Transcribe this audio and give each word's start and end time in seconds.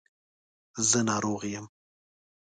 زه 0.89 0.99
ناروغ 1.09 1.41
یم 1.53 1.65